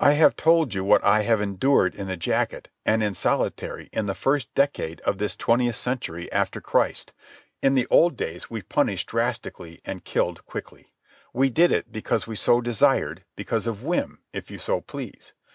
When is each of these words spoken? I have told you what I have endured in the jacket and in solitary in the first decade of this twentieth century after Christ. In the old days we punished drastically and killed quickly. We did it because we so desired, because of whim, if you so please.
I 0.00 0.12
have 0.12 0.36
told 0.36 0.72
you 0.72 0.82
what 0.84 1.04
I 1.04 1.20
have 1.24 1.42
endured 1.42 1.94
in 1.94 2.06
the 2.06 2.16
jacket 2.16 2.70
and 2.86 3.02
in 3.02 3.12
solitary 3.12 3.90
in 3.92 4.06
the 4.06 4.14
first 4.14 4.54
decade 4.54 5.02
of 5.02 5.18
this 5.18 5.36
twentieth 5.36 5.76
century 5.76 6.32
after 6.32 6.62
Christ. 6.62 7.12
In 7.62 7.74
the 7.74 7.86
old 7.90 8.16
days 8.16 8.48
we 8.48 8.62
punished 8.62 9.06
drastically 9.10 9.82
and 9.84 10.02
killed 10.02 10.46
quickly. 10.46 10.94
We 11.34 11.50
did 11.50 11.72
it 11.72 11.92
because 11.92 12.26
we 12.26 12.36
so 12.36 12.62
desired, 12.62 13.24
because 13.36 13.66
of 13.66 13.82
whim, 13.82 14.20
if 14.32 14.50
you 14.50 14.56
so 14.58 14.80
please. 14.80 15.34